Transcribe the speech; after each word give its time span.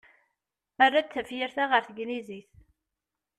Err-d 0.85 1.07
tafyirt-a 1.09 1.65
ɣer 1.67 1.81
tneglizit. 1.83 2.51